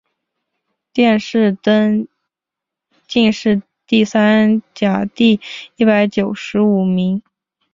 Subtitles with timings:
[0.93, 2.07] 殿试登
[3.07, 5.39] 进士第三甲第
[5.75, 7.21] 一百九十五名。